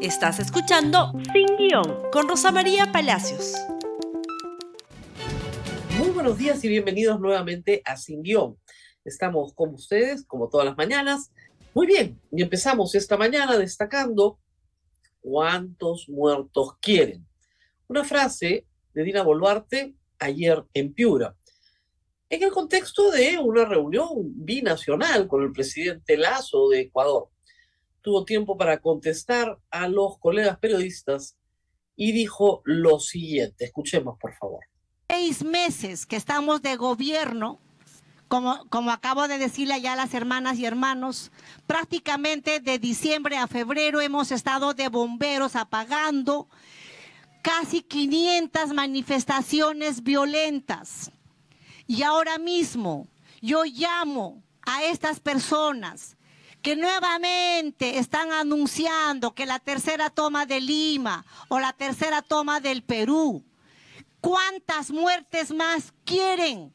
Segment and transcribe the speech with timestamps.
[0.00, 3.54] Estás escuchando Sin Guión con Rosa María Palacios.
[5.98, 8.56] Muy buenos días y bienvenidos nuevamente a Sin Guión.
[9.04, 11.32] Estamos con ustedes, como todas las mañanas.
[11.74, 14.38] Muy bien, y empezamos esta mañana destacando
[15.20, 17.26] cuántos muertos quieren.
[17.88, 21.34] Una frase de Dina Boluarte ayer en Piura,
[22.30, 24.12] en el contexto de una reunión
[24.44, 27.30] binacional con el presidente Lazo de Ecuador
[28.02, 31.36] tuvo tiempo para contestar a los colegas periodistas
[31.96, 33.64] y dijo lo siguiente.
[33.64, 34.60] Escuchemos, por favor.
[35.08, 37.60] Seis meses que estamos de gobierno,
[38.28, 41.32] como, como acabo de decirle ya a las hermanas y hermanos,
[41.66, 46.48] prácticamente de diciembre a febrero hemos estado de bomberos apagando
[47.42, 51.10] casi 500 manifestaciones violentas.
[51.86, 53.08] Y ahora mismo
[53.40, 56.17] yo llamo a estas personas
[56.68, 62.82] que nuevamente están anunciando que la tercera toma de Lima o la tercera toma del
[62.82, 63.42] Perú.
[64.20, 66.74] ¿Cuántas muertes más quieren?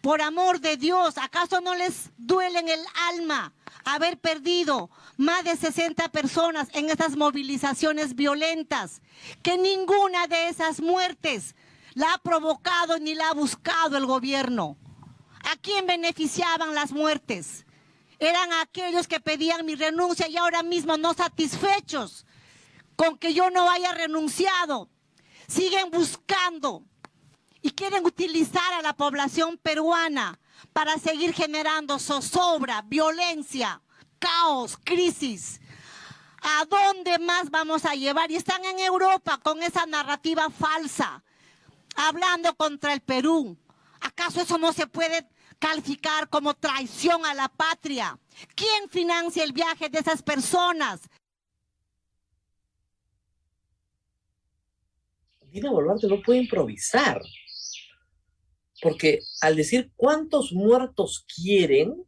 [0.00, 2.80] Por amor de Dios, ¿acaso no les duele en el
[3.12, 3.52] alma
[3.84, 4.88] haber perdido
[5.18, 9.02] más de 60 personas en estas movilizaciones violentas?
[9.42, 11.54] Que ninguna de esas muertes
[11.92, 14.78] la ha provocado ni la ha buscado el gobierno.
[15.52, 17.63] ¿A quién beneficiaban las muertes?
[18.26, 22.26] Eran aquellos que pedían mi renuncia y ahora mismo no satisfechos
[22.96, 24.88] con que yo no haya renunciado,
[25.48, 26.84] siguen buscando
[27.60, 30.38] y quieren utilizar a la población peruana
[30.72, 33.80] para seguir generando zozobra, violencia,
[34.18, 35.60] caos, crisis.
[36.42, 38.30] ¿A dónde más vamos a llevar?
[38.30, 41.24] Y están en Europa con esa narrativa falsa,
[41.96, 43.56] hablando contra el Perú.
[44.00, 45.26] ¿Acaso eso no se puede
[45.58, 48.18] calificar como traición a la patria.
[48.54, 51.00] ¿Quién financia el viaje de esas personas?
[55.54, 57.22] Dina Boluarte no puede improvisar,
[58.82, 62.04] porque al decir cuántos muertos quieren,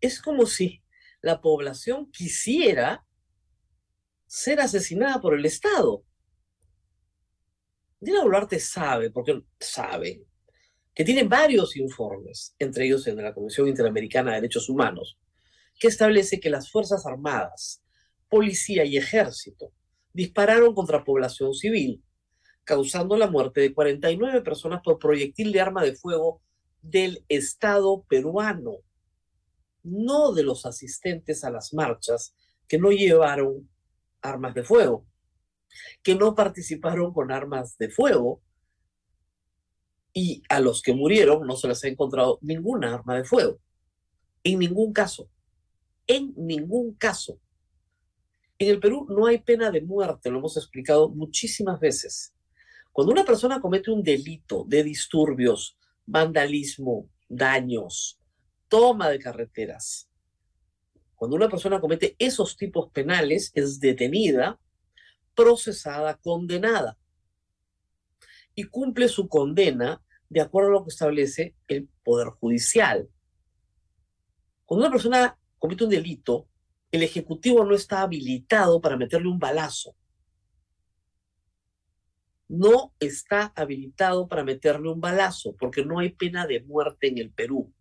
[0.00, 0.82] es como si
[1.22, 3.06] la población quisiera
[4.26, 6.04] ser asesinada por el Estado.
[7.98, 10.27] Dina Boluarte sabe, porque sabe,
[10.98, 15.16] que tiene varios informes, entre ellos el de la Comisión Interamericana de Derechos Humanos,
[15.78, 17.84] que establece que las Fuerzas Armadas,
[18.28, 19.72] Policía y Ejército
[20.12, 22.02] dispararon contra población civil,
[22.64, 26.42] causando la muerte de 49 personas por proyectil de arma de fuego
[26.82, 28.78] del Estado peruano,
[29.84, 32.34] no de los asistentes a las marchas
[32.66, 33.70] que no llevaron
[34.20, 35.06] armas de fuego,
[36.02, 38.42] que no participaron con armas de fuego,
[40.12, 43.60] y a los que murieron no se les ha encontrado ninguna arma de fuego.
[44.42, 45.28] En ningún caso.
[46.06, 47.38] En ningún caso.
[48.58, 52.34] En el Perú no hay pena de muerte, lo hemos explicado muchísimas veces.
[52.90, 58.18] Cuando una persona comete un delito de disturbios, vandalismo, daños,
[58.68, 60.08] toma de carreteras,
[61.14, 64.58] cuando una persona comete esos tipos penales, es detenida,
[65.34, 66.98] procesada, condenada
[68.58, 73.08] y cumple su condena de acuerdo a lo que establece el Poder Judicial.
[74.64, 76.48] Cuando una persona comete un delito,
[76.90, 79.94] el Ejecutivo no está habilitado para meterle un balazo.
[82.48, 87.30] No está habilitado para meterle un balazo porque no hay pena de muerte en el
[87.30, 87.72] Perú,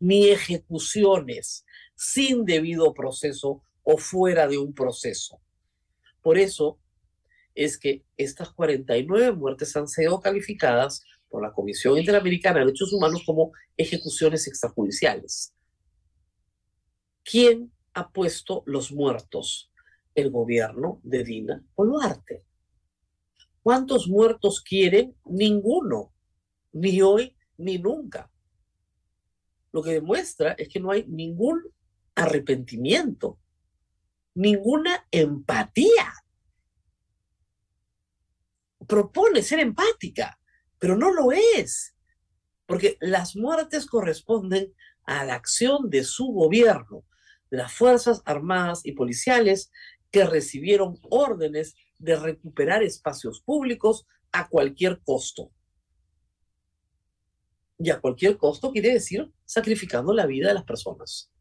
[0.00, 5.42] ni ejecuciones sin debido proceso o fuera de un proceso.
[6.22, 6.78] Por eso,
[7.54, 13.22] es que estas 49 muertes han sido calificadas por la Comisión Interamericana de Derechos Humanos
[13.24, 15.54] como ejecuciones extrajudiciales.
[17.24, 19.70] ¿Quién ha puesto los muertos?
[20.14, 22.44] El gobierno de Dina Boluarte.
[23.62, 25.16] ¿Cuántos muertos quieren?
[25.24, 26.12] Ninguno,
[26.72, 28.30] ni hoy ni nunca.
[29.72, 31.62] Lo que demuestra es que no hay ningún
[32.14, 33.38] arrepentimiento,
[34.34, 36.12] ninguna empatía
[38.92, 40.38] propone ser empática,
[40.78, 41.94] pero no lo es,
[42.66, 44.74] porque las muertes corresponden
[45.04, 47.02] a la acción de su gobierno,
[47.50, 49.70] de las Fuerzas Armadas y Policiales
[50.10, 55.50] que recibieron órdenes de recuperar espacios públicos a cualquier costo.
[57.78, 61.32] Y a cualquier costo quiere decir sacrificando la vida de las personas.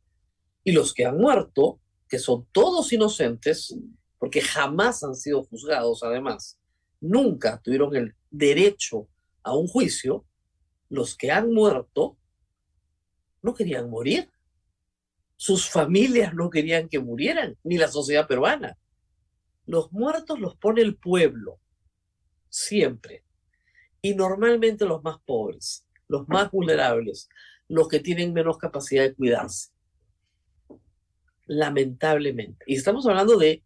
[0.63, 3.75] Y los que han muerto, que son todos inocentes,
[4.17, 6.60] porque jamás han sido juzgados además,
[7.01, 9.09] nunca tuvieron el derecho
[9.43, 10.25] a un juicio,
[10.89, 12.17] los que han muerto
[13.41, 14.29] no querían morir.
[15.35, 18.77] Sus familias no querían que murieran, ni la sociedad peruana.
[19.65, 21.59] Los muertos los pone el pueblo,
[22.49, 23.23] siempre.
[24.01, 27.27] Y normalmente los más pobres, los más vulnerables,
[27.67, 29.71] los que tienen menos capacidad de cuidarse.
[31.47, 32.63] Lamentablemente.
[32.67, 33.63] Y estamos hablando de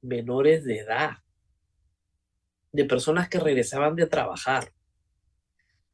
[0.00, 1.18] menores de edad,
[2.72, 4.72] de personas que regresaban de trabajar,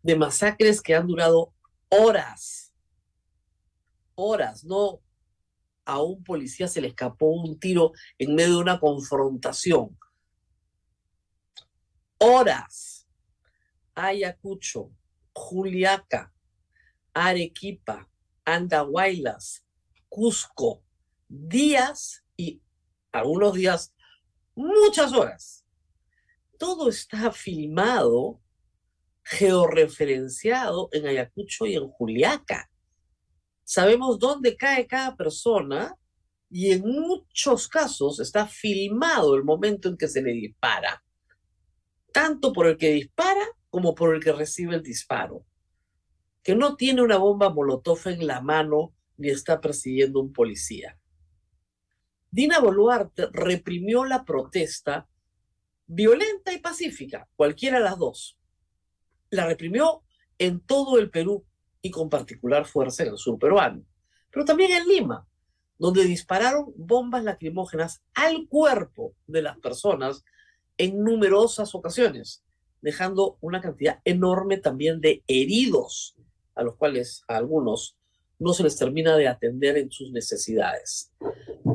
[0.02, 1.52] de masacres que han durado
[1.88, 2.72] horas,
[4.14, 5.00] horas, no
[5.84, 9.98] a un policía se le escapó un tiro en medio de una confrontación.
[12.18, 13.06] Horas.
[13.94, 14.90] Ayacucho,
[15.32, 16.32] Juliaca,
[17.12, 18.08] Arequipa,
[18.44, 19.64] Andahuaylas,
[20.08, 20.82] Cusco,
[21.28, 22.60] días y
[23.12, 23.94] algunos días,
[24.56, 25.63] muchas horas.
[26.58, 28.40] Todo está filmado,
[29.22, 32.70] georreferenciado en Ayacucho y en Juliaca.
[33.64, 35.96] Sabemos dónde cae cada persona
[36.50, 41.02] y en muchos casos está filmado el momento en que se le dispara,
[42.12, 45.44] tanto por el que dispara como por el que recibe el disparo,
[46.42, 50.98] que no tiene una bomba molotov en la mano ni está persiguiendo un policía.
[52.30, 55.08] Dina Boluarte reprimió la protesta
[55.86, 58.38] violenta y pacífica, cualquiera de las dos.
[59.30, 60.02] La reprimió
[60.38, 61.44] en todo el Perú
[61.82, 63.84] y con particular fuerza en el sur peruano,
[64.30, 65.26] pero también en Lima,
[65.78, 70.24] donde dispararon bombas lacrimógenas al cuerpo de las personas
[70.78, 72.42] en numerosas ocasiones,
[72.80, 76.16] dejando una cantidad enorme también de heridos,
[76.54, 77.96] a los cuales a algunos
[78.38, 81.12] no se les termina de atender en sus necesidades.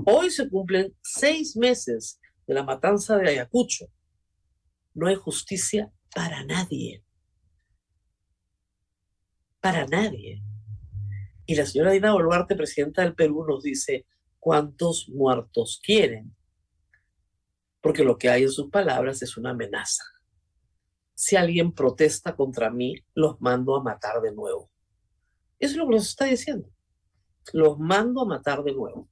[0.06, 3.88] Hoy se cumplen seis meses de la matanza de Ayacucho.
[5.00, 7.06] No hay justicia para nadie.
[9.62, 10.44] Para nadie.
[11.46, 14.06] Y la señora Dina Boluarte, presidenta del Perú, nos dice
[14.40, 16.36] cuántos muertos quieren.
[17.80, 20.04] Porque lo que hay en sus palabras es una amenaza.
[21.14, 24.70] Si alguien protesta contra mí, los mando a matar de nuevo.
[25.60, 26.70] Eso es lo que nos está diciendo.
[27.54, 29.08] Los mando a matar de nuevo.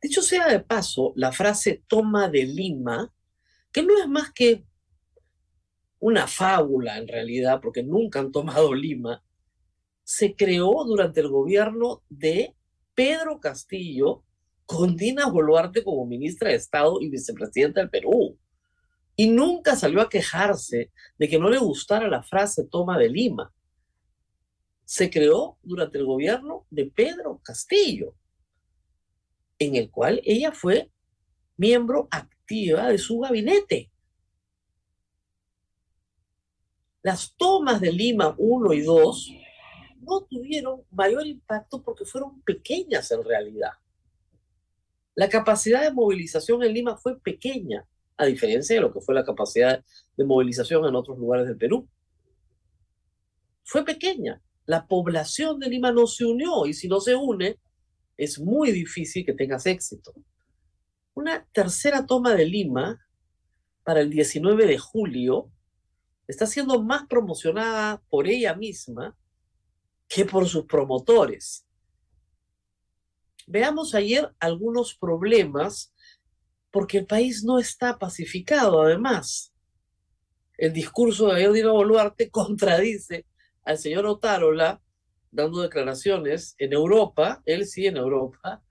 [0.00, 3.12] Dicho sea de paso, la frase toma de Lima,
[3.72, 4.64] que no es más que
[5.98, 9.24] una fábula en realidad, porque nunca han tomado Lima,
[10.04, 12.54] se creó durante el gobierno de
[12.94, 14.24] Pedro Castillo
[14.64, 18.38] con Dina Boluarte como ministra de Estado y vicepresidenta del Perú
[19.16, 23.52] y nunca salió a quejarse de que no le gustara la frase toma de Lima.
[24.84, 28.14] Se creó durante el gobierno de Pedro Castillo,
[29.58, 30.90] en el cual ella fue
[31.56, 33.90] miembro activa de su gabinete.
[37.02, 39.32] Las tomas de Lima 1 y 2
[40.00, 43.72] no tuvieron mayor impacto porque fueron pequeñas en realidad.
[45.14, 49.24] La capacidad de movilización en Lima fue pequeña a diferencia de lo que fue la
[49.24, 49.82] capacidad
[50.16, 51.88] de movilización en otros lugares del Perú.
[53.64, 54.42] Fue pequeña.
[54.66, 57.58] La población de Lima no se unió y si no se une,
[58.18, 60.12] es muy difícil que tengas éxito.
[61.14, 63.00] Una tercera toma de Lima
[63.84, 65.50] para el 19 de julio
[66.26, 69.16] está siendo más promocionada por ella misma
[70.08, 71.64] que por sus promotores.
[73.46, 75.94] Veamos ayer algunos problemas
[76.70, 79.54] porque el país no está pacificado, además.
[80.58, 83.26] El discurso de Dino Boluarte contradice
[83.64, 84.82] al señor Otárola
[85.30, 88.62] dando declaraciones en Europa, él sí en Europa,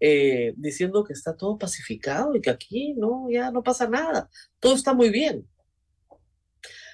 [0.00, 4.28] eh, diciendo que está todo pacificado y que aquí no, ya no pasa nada,
[4.58, 5.48] todo está muy bien.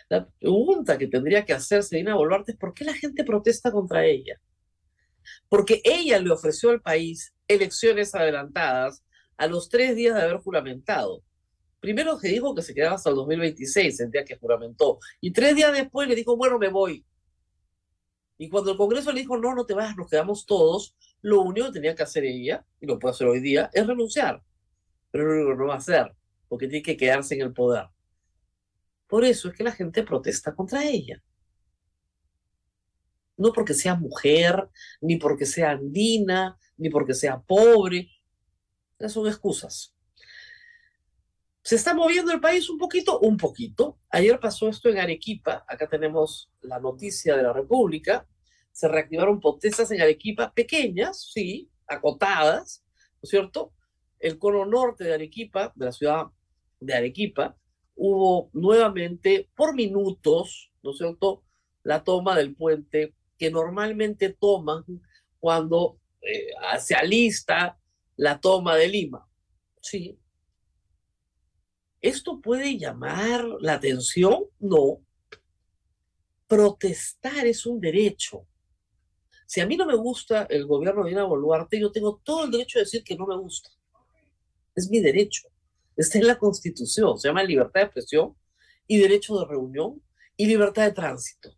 [0.09, 4.05] La pregunta que tendría que hacerse Dina Boluarte es por qué la gente protesta contra
[4.07, 4.41] ella.
[5.49, 9.05] Porque ella le ofreció al país elecciones adelantadas
[9.37, 11.23] a los tres días de haber juramentado.
[11.81, 15.55] Primero se dijo que se quedaba hasta el 2026, el día que juramentó, y tres
[15.55, 17.05] días después le dijo, bueno, me voy.
[18.39, 21.67] Y cuando el Congreso le dijo, no, no te vayas, nos quedamos todos, lo único
[21.67, 24.43] que tenía que hacer ella, y lo puede hacer hoy día, es renunciar.
[25.11, 26.15] Pero lo único que no va a hacer,
[26.49, 27.89] porque tiene que quedarse en el poder.
[29.09, 31.21] Por eso es que la gente protesta contra ella.
[33.37, 34.69] No porque sea mujer,
[35.01, 38.09] ni porque sea andina, ni porque sea pobre,
[39.09, 39.95] son excusas.
[41.69, 43.21] ¿Se está moviendo el país un poquito?
[43.21, 43.99] Un poquito.
[44.09, 45.67] Ayer pasó esto en Arequipa.
[45.69, 48.27] Acá tenemos la noticia de la República.
[48.73, 53.75] Se reactivaron protestas en Arequipa, pequeñas, sí, acotadas, ¿no es cierto?
[54.19, 56.29] El cono norte de Arequipa, de la ciudad
[56.81, 57.55] de Arequipa,
[57.97, 61.45] hubo nuevamente por minutos, ¿no es cierto?,
[61.83, 64.85] la toma del puente que normalmente toman
[65.39, 66.49] cuando eh,
[66.81, 67.79] se alista
[68.17, 69.29] la toma de Lima.
[69.83, 70.19] Sí.
[72.01, 74.45] ¿Esto puede llamar la atención?
[74.59, 75.01] No.
[76.47, 78.47] Protestar es un derecho.
[79.47, 82.51] Si a mí no me gusta el gobierno de Dina Boluarte, yo tengo todo el
[82.51, 83.71] derecho de decir que no me gusta.
[84.75, 85.49] Es mi derecho.
[85.97, 87.19] Está en la Constitución.
[87.19, 88.37] Se llama libertad de expresión
[88.87, 90.03] y derecho de reunión
[90.37, 91.51] y libertad de tránsito.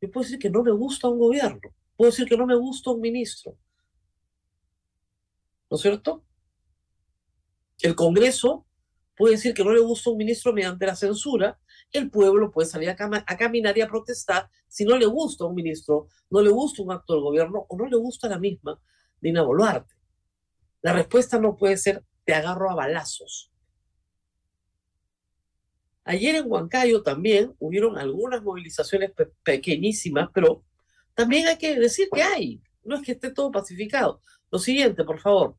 [0.00, 1.60] Yo puedo decir que no me gusta un gobierno.
[1.96, 3.56] Puedo decir que no me gusta un ministro.
[5.70, 6.24] ¿No es cierto?
[7.80, 8.66] El Congreso
[9.16, 11.58] puede decir que no le gusta un ministro mediante la censura
[11.94, 16.08] el pueblo puede salir a, caminar y a protestar si no le gusta un ministro,
[16.28, 18.80] no le gusta un acto del gobierno o no le gusta la misma
[19.20, 19.94] Dina Boluarte.
[20.82, 23.52] La respuesta no puede ser te agarro a balazos.
[26.02, 30.64] Ayer en Huancayo también hubieron algunas movilizaciones pequeñísimas, pero
[31.14, 32.60] también hay que decir que hay.
[32.82, 34.20] No es que esté todo pacificado.
[34.50, 35.56] Lo siguiente, por favor.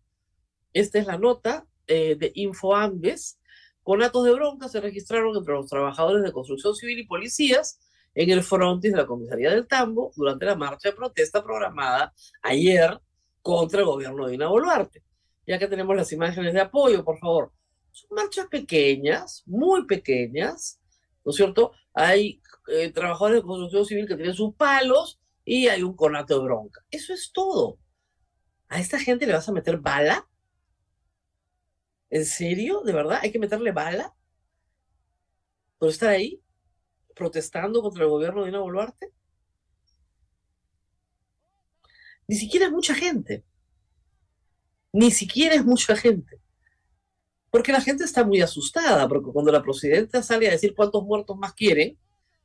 [0.73, 3.39] Esta es la nota eh, de InfoAmbes
[3.85, 7.79] con actos de bronca se registraron entre los trabajadores de construcción civil y policías
[8.15, 12.11] en el frontis de la comisaría del Tambo durante la marcha de protesta programada
[12.41, 12.99] ayer
[13.43, 15.03] contra el gobierno de Dina Boluarte.
[15.45, 17.53] Ya que tenemos las imágenes de apoyo, por favor.
[17.91, 20.81] Son marchas pequeñas, muy pequeñas,
[21.23, 21.73] ¿no es cierto?
[21.93, 26.43] Hay eh, trabajadores de construcción civil que tienen sus palos y hay un conato de
[26.43, 26.81] bronca.
[26.89, 27.77] Eso es todo.
[28.67, 30.27] ¿A esta gente le vas a meter bala?
[32.15, 32.79] ¿En serio?
[32.79, 33.19] ¿De verdad?
[33.21, 34.15] ¿Hay que meterle bala?
[35.77, 36.41] ¿Por estar ahí?
[37.13, 39.11] ¿Protestando contra el gobierno de Dina Boluarte?
[42.25, 43.43] Ni siquiera es mucha gente.
[44.93, 46.39] Ni siquiera es mucha gente.
[47.51, 51.37] Porque la gente está muy asustada, porque cuando la presidenta sale a decir cuántos muertos
[51.37, 51.99] más quieren,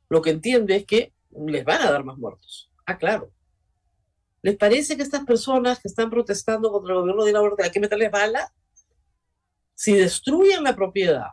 [0.09, 1.13] lo que entiende es que
[1.47, 2.69] les van a dar más muertos.
[2.85, 3.31] Ah, claro.
[4.41, 7.71] ¿Les parece que estas personas que están protestando contra el gobierno de Dina Boluarte hay
[7.71, 8.53] que meterles bala?
[9.81, 11.29] Si destruyen la propiedad,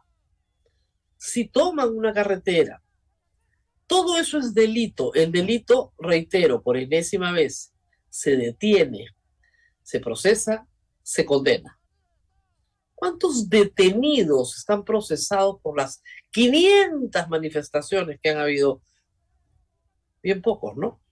[1.18, 2.82] si toman una carretera,
[3.86, 5.12] todo eso es delito.
[5.12, 7.74] El delito, reitero, por enésima vez,
[8.08, 9.08] se detiene,
[9.82, 10.66] se procesa,
[11.02, 11.78] se condena.
[12.94, 18.80] ¿Cuántos detenidos están procesados por las 500 manifestaciones que han habido?
[20.22, 21.02] Bien pocos, ¿no?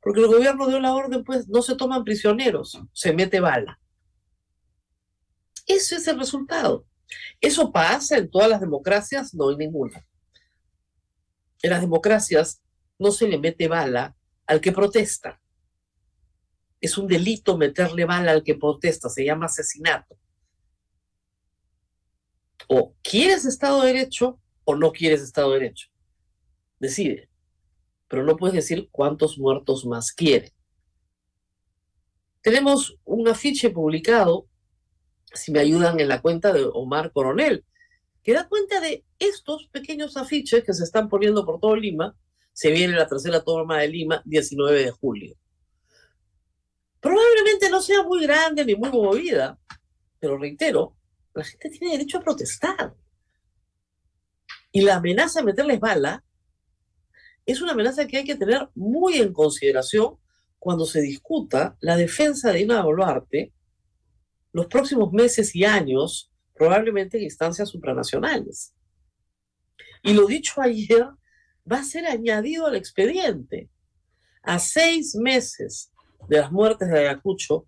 [0.00, 3.80] Porque el gobierno dio la orden, pues no se toman prisioneros, se mete bala.
[5.66, 6.86] Ese es el resultado.
[7.40, 9.34] ¿Eso pasa en todas las democracias?
[9.34, 10.06] No en ninguna.
[11.62, 12.62] En las democracias
[12.98, 15.40] no se le mete bala al que protesta.
[16.80, 20.16] Es un delito meterle bala al que protesta, se llama asesinato.
[22.68, 25.88] O quieres Estado de Derecho o no quieres Estado de Derecho.
[26.78, 27.30] Decide.
[28.08, 30.52] Pero no puedes decir cuántos muertos más quiere.
[32.40, 34.48] Tenemos un afiche publicado
[35.32, 37.64] si me ayudan en la cuenta de Omar Coronel,
[38.22, 42.16] que da cuenta de estos pequeños afiches que se están poniendo por todo Lima.
[42.52, 45.36] Se viene la tercera toma de Lima, 19 de julio.
[47.00, 49.58] Probablemente no sea muy grande ni muy movida,
[50.18, 50.96] pero reitero,
[51.34, 52.94] la gente tiene derecho a protestar.
[54.72, 56.24] Y la amenaza de meterles bala
[57.44, 60.18] es una amenaza que hay que tener muy en consideración
[60.58, 63.52] cuando se discuta la defensa de Dina Boluarte
[64.56, 68.74] los próximos meses y años, probablemente en instancias supranacionales.
[70.02, 71.08] Y lo dicho ayer
[71.70, 73.68] va a ser añadido al expediente.
[74.42, 75.92] A seis meses
[76.30, 77.66] de las muertes de Ayacucho,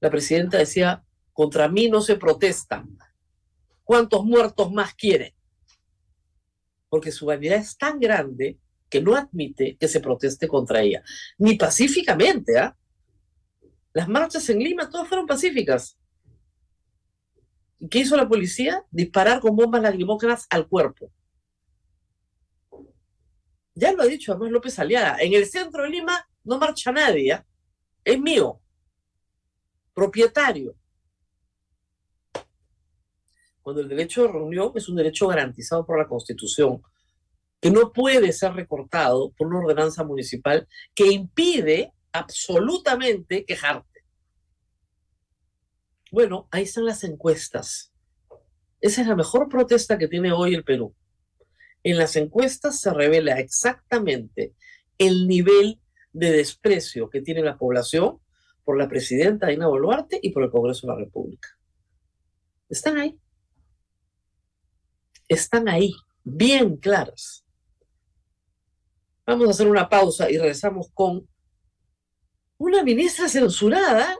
[0.00, 1.02] la presidenta decía,
[1.32, 2.84] contra mí no se protesta.
[3.82, 5.34] ¿Cuántos muertos más quiere?
[6.90, 8.58] Porque su vanidad es tan grande
[8.90, 11.02] que no admite que se proteste contra ella,
[11.38, 12.58] ni pacíficamente.
[12.58, 12.76] ¿ah?
[13.94, 15.96] Las marchas en Lima todas fueron pacíficas.
[17.90, 18.84] ¿Qué hizo la policía?
[18.90, 21.10] Disparar con bombas lacrimógenas al cuerpo.
[23.74, 25.16] Ya lo ha dicho además López Aliaga.
[25.20, 27.32] En el centro de Lima no marcha nadie.
[27.32, 27.46] ¿ah?
[28.04, 28.60] Es mío.
[29.94, 30.76] Propietario.
[33.62, 36.82] Cuando el derecho de reunión es un derecho garantizado por la Constitución,
[37.60, 43.91] que no puede ser recortado por una ordenanza municipal que impide absolutamente quejarte.
[46.12, 47.90] Bueno, ahí están las encuestas.
[48.82, 50.94] Esa es la mejor protesta que tiene hoy el Perú.
[51.82, 54.54] En las encuestas se revela exactamente
[54.98, 55.80] el nivel
[56.12, 58.20] de desprecio que tiene la población
[58.62, 61.48] por la presidenta Dina Boluarte y por el Congreso de la República.
[62.68, 63.18] Están ahí.
[65.28, 67.46] Están ahí, bien claras.
[69.24, 71.26] Vamos a hacer una pausa y regresamos con
[72.58, 74.18] una ministra censurada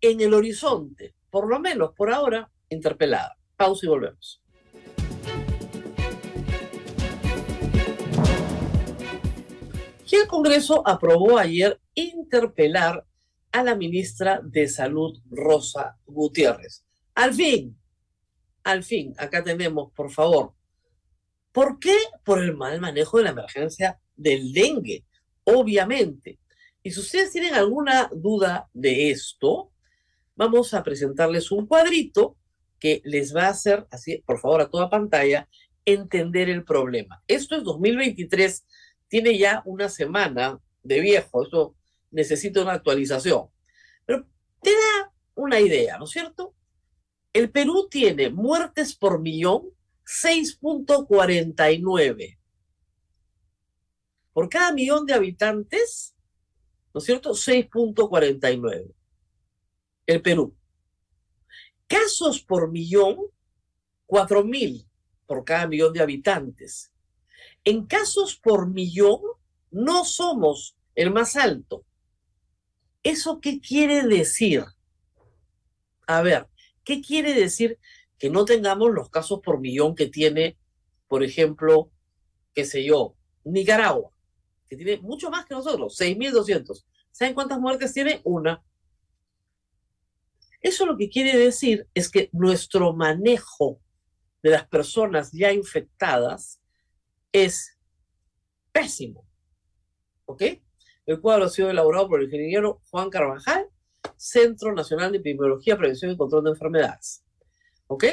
[0.00, 1.14] en el horizonte.
[1.30, 3.36] por lo menos por ahora, interpelada.
[3.54, 4.42] Pausa y volvemos.
[10.10, 13.04] Y el Congreso aprobó ayer interpelar
[13.52, 16.86] a la ministra de Salud, Rosa Gutiérrez.
[17.14, 17.78] Al fin,
[18.64, 20.54] al fin, acá tenemos, por favor,
[21.52, 21.96] ¿por qué?
[22.24, 25.04] Por el mal manejo de la emergencia del dengue,
[25.44, 26.38] obviamente.
[26.82, 29.72] Y si ustedes tienen alguna duda de esto,
[30.38, 32.38] vamos a presentarles un cuadrito
[32.78, 35.48] que les va a hacer, así, por favor, a toda pantalla,
[35.84, 37.20] entender el problema.
[37.26, 38.64] Esto es 2023,
[39.08, 41.74] tiene ya una semana de viejo, esto
[42.12, 43.48] necesita una actualización.
[44.06, 44.28] Pero
[44.62, 46.54] te da una idea, ¿no es cierto?
[47.32, 49.70] El Perú tiene muertes por millón
[50.04, 52.38] 6.49.
[54.32, 56.14] Por cada millón de habitantes,
[56.94, 57.32] ¿no es cierto?
[57.32, 58.94] 6.49.
[60.08, 60.56] El Perú.
[61.86, 63.18] Casos por millón,
[64.06, 64.88] 4.000
[65.26, 66.90] por cada millón de habitantes.
[67.62, 69.20] En casos por millón,
[69.70, 71.84] no somos el más alto.
[73.02, 74.64] ¿Eso qué quiere decir?
[76.06, 76.48] A ver,
[76.84, 77.78] ¿qué quiere decir
[78.18, 80.56] que no tengamos los casos por millón que tiene,
[81.06, 81.90] por ejemplo,
[82.54, 84.10] qué sé yo, Nicaragua,
[84.70, 86.86] que tiene mucho más que nosotros, 6.200.
[87.10, 88.22] ¿Saben cuántas muertes tiene?
[88.24, 88.64] Una.
[90.60, 93.80] Eso lo que quiere decir es que nuestro manejo
[94.42, 96.60] de las personas ya infectadas
[97.32, 97.78] es
[98.72, 99.26] pésimo.
[100.24, 100.42] ¿Ok?
[101.06, 103.68] El cuadro ha sido elaborado por el ingeniero Juan Carvajal,
[104.16, 107.24] Centro Nacional de Epidemiología, Prevención y Control de Enfermedades.
[107.86, 108.04] ¿Ok?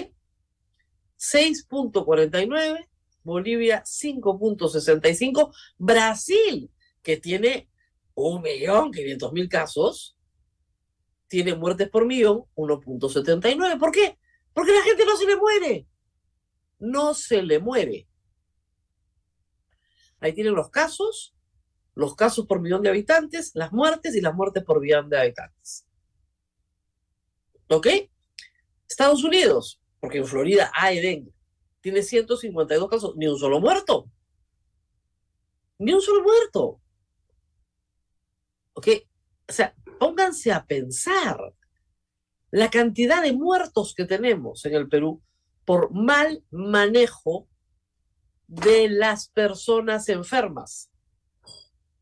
[1.20, 2.88] 6.49,
[3.24, 6.72] Bolivia 5.65, Brasil,
[7.02, 7.70] que tiene
[8.16, 10.15] 1.500.000 casos,
[11.28, 13.80] tiene muertes por millón 1.79.
[13.80, 14.18] ¿Por qué?
[14.54, 15.88] Porque la gente no se le muere.
[16.80, 18.08] No se le muere.
[20.20, 21.36] Ahí tienen los casos,
[21.94, 25.88] los casos por millón de habitantes, las muertes y las muertes por millón de habitantes.
[27.70, 27.88] ¿Ok?
[28.88, 31.34] Estados Unidos, porque en Florida hay dengue,
[31.82, 34.10] tiene 152 casos, ni un solo muerto.
[35.78, 36.82] Ni un solo muerto.
[38.74, 38.88] ¿Ok?
[39.48, 41.38] O sea, pónganse a pensar
[42.52, 45.22] la cantidad de muertos que tenemos en el Perú
[45.66, 47.50] por mal manejo
[48.48, 50.90] de las personas enfermas.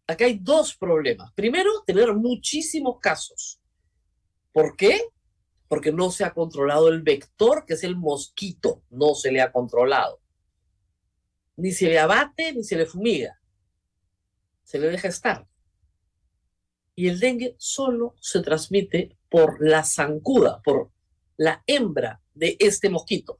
[0.05, 1.31] Acá hay dos problemas.
[1.33, 3.61] Primero, tener muchísimos casos.
[4.51, 5.01] ¿Por qué?
[5.67, 8.83] Porque no se ha controlado el vector, que es el mosquito.
[8.89, 10.19] No se le ha controlado.
[11.55, 13.39] Ni se le abate, ni se le fumiga.
[14.63, 15.47] Se le deja estar
[16.95, 20.91] y el dengue solo se transmite por la zancuda, por
[21.37, 23.39] la hembra de este mosquito.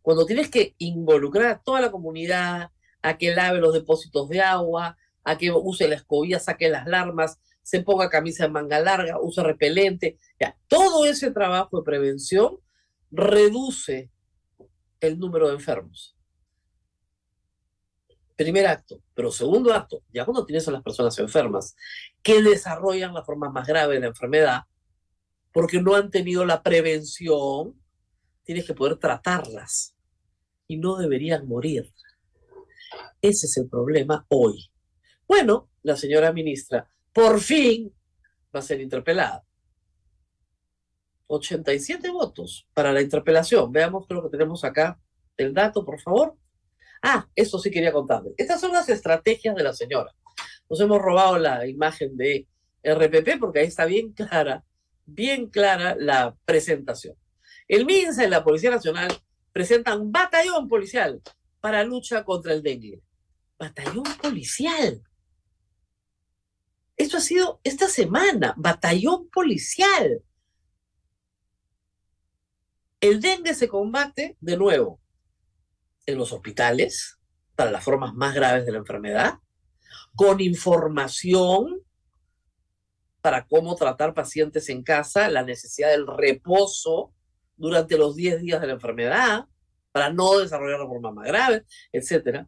[0.00, 2.70] Cuando tienes que involucrar a toda la comunidad
[3.02, 7.38] a que lave los depósitos de agua, a que use la escobilla, saque las larvas,
[7.62, 12.58] se ponga camisa de manga larga, use repelente, ya, todo ese trabajo de prevención
[13.10, 14.10] reduce
[15.00, 16.16] el número de enfermos.
[18.36, 19.00] Primer acto.
[19.14, 21.76] Pero segundo acto, ya cuando tienes a las personas enfermas
[22.22, 24.62] que desarrollan la forma más grave de la enfermedad,
[25.52, 27.80] porque no han tenido la prevención,
[28.44, 29.94] tienes que poder tratarlas
[30.66, 31.92] y no deberían morir.
[33.20, 34.70] Ese es el problema hoy.
[35.26, 37.94] Bueno, la señora ministra por fin
[38.54, 39.44] va a ser interpelada.
[41.26, 43.72] 87 votos para la interpelación.
[43.72, 45.00] Veamos lo que tenemos acá.
[45.36, 46.36] El dato, por favor.
[47.02, 48.34] Ah, eso sí quería contarles.
[48.36, 50.14] Estas son las estrategias de la señora.
[50.70, 52.46] Nos hemos robado la imagen de
[52.84, 54.64] RPP porque ahí está bien clara,
[55.04, 57.16] bien clara la presentación.
[57.66, 59.10] El MINSA y la Policía Nacional
[59.52, 61.20] presentan batallón policial
[61.60, 63.02] para lucha contra el dengue.
[63.58, 65.02] Batallón policial.
[66.96, 70.22] Esto ha sido esta semana, batallón policial.
[73.00, 75.01] El dengue se combate de nuevo
[76.06, 77.18] en los hospitales
[77.54, 79.34] para las formas más graves de la enfermedad,
[80.14, 81.82] con información
[83.20, 87.14] para cómo tratar pacientes en casa, la necesidad del reposo
[87.56, 89.46] durante los 10 días de la enfermedad,
[89.92, 92.46] para no desarrollar la forma más grave, etc.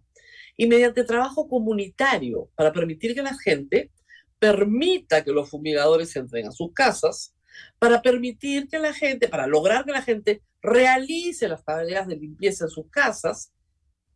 [0.56, 3.92] Y mediante trabajo comunitario, para permitir que la gente
[4.38, 7.34] permita que los fumigadores entren a sus casas,
[7.78, 12.64] para permitir que la gente, para lograr que la gente realice las tareas de limpieza
[12.64, 13.52] en sus casas,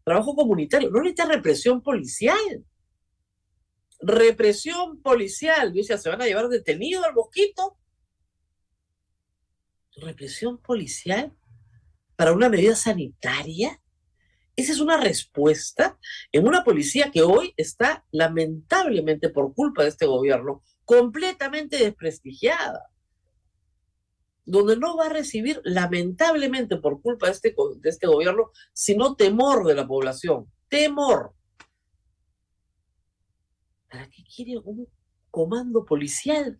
[0.02, 2.64] trabajo comunitario, no necesita represión policial.
[4.00, 7.76] Represión policial, dice, se van a llevar detenido al mosquito.
[10.00, 11.36] represión policial
[12.14, 13.82] para una medida sanitaria.
[14.54, 15.98] Esa es una respuesta
[16.30, 22.88] en una policía que hoy está lamentablemente por culpa de este gobierno completamente desprestigiada,
[24.48, 29.66] donde no va a recibir lamentablemente por culpa de este, de este gobierno, sino temor
[29.66, 31.34] de la población, temor.
[33.90, 34.88] ¿Para qué quiere un
[35.30, 36.58] comando policial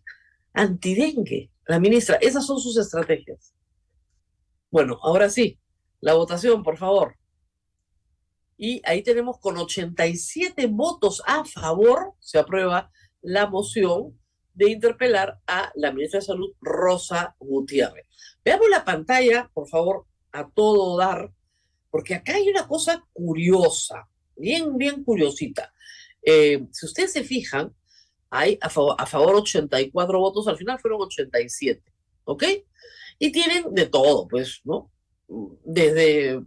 [0.53, 1.49] antidengue?
[1.65, 3.55] La ministra, esas son sus estrategias.
[4.69, 5.59] Bueno, ahora sí,
[5.99, 7.15] la votación, por favor.
[8.55, 14.19] Y ahí tenemos con 87 votos a favor, se aprueba la moción
[14.59, 18.05] de interpelar a la ministra de Salud, Rosa Gutiérrez.
[18.43, 21.31] Veamos la pantalla, por favor, a todo dar,
[21.89, 25.73] porque acá hay una cosa curiosa, bien, bien curiosita.
[26.21, 27.73] Eh, si ustedes se fijan,
[28.29, 31.81] hay a favor, a favor 84 votos, al final fueron 87,
[32.25, 32.43] ¿ok?
[33.17, 34.91] Y tienen de todo, pues, ¿no?
[35.63, 36.41] Desde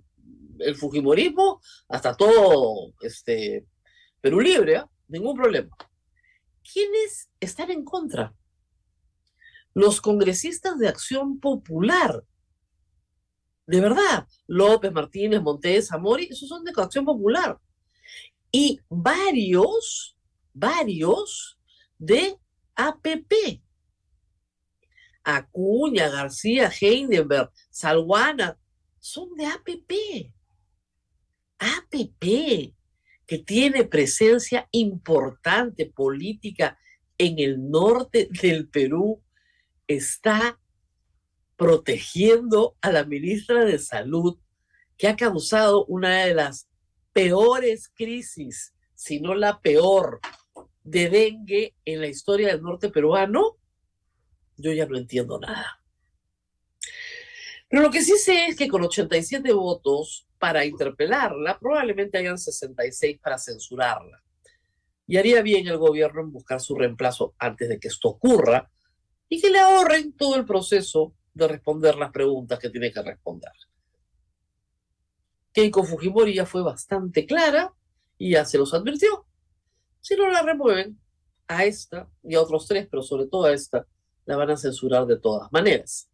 [0.58, 3.64] el Fujimorismo hasta todo este
[4.20, 4.84] Perú Libre, ¿eh?
[5.08, 5.74] ningún problema.
[6.62, 8.34] ¿Quiénes están en contra?
[9.74, 12.24] Los congresistas de Acción Popular.
[13.66, 17.58] De verdad, López, Martínez, Montes, Zamori, esos son de Acción Popular.
[18.50, 20.16] Y varios,
[20.52, 21.58] varios
[21.98, 22.38] de
[22.74, 23.62] APP.
[25.24, 28.58] Acuña, García, Heidenberg, Salguana,
[28.98, 30.32] son de APP.
[31.58, 32.74] APP,
[33.26, 36.78] que tiene presencia importante política
[37.18, 39.22] en el norte del Perú,
[39.86, 40.58] está
[41.56, 44.38] protegiendo a la ministra de Salud,
[44.96, 46.68] que ha causado una de las
[47.12, 50.20] peores crisis, si no la peor,
[50.84, 53.58] de dengue en la historia del norte peruano,
[54.56, 55.80] yo ya no entiendo nada.
[57.68, 63.20] Pero lo que sí sé es que con 87 votos para interpelarla, probablemente hayan 66
[63.20, 64.20] para censurarla.
[65.06, 68.68] Y haría bien el gobierno en buscar su reemplazo antes de que esto ocurra
[69.28, 73.52] y que le ahorren todo el proceso de responder las preguntas que tiene que responder.
[75.52, 77.72] Keiko Fujimori ya fue bastante clara
[78.18, 79.24] y ya se los advirtió.
[80.00, 80.98] Si no la remueven,
[81.46, 83.86] a esta y a otros tres, pero sobre todo a esta,
[84.24, 86.10] la van a censurar de todas maneras.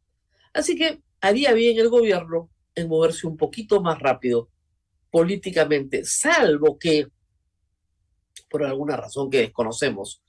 [0.52, 4.50] Así que haría bien el gobierno en moverse un poquito más rápido
[5.10, 7.08] políticamente, salvo que,
[8.48, 10.22] por alguna razón que desconocemos,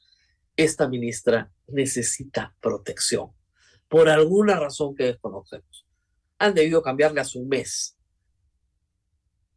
[0.55, 3.31] esta ministra necesita protección.
[3.87, 5.85] Por alguna razón que desconocemos.
[6.37, 7.97] Han debido cambiarle a su mes.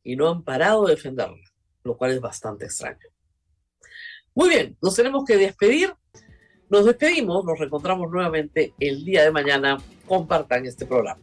[0.03, 1.53] Y no han parado de defenderla,
[1.85, 3.09] lo cual es bastante extraño.
[4.35, 5.95] Muy bien, nos tenemos que despedir.
[6.71, 9.79] Nos despedimos, nos reencontramos nuevamente el día de mañana.
[10.07, 11.23] Compartan este programa.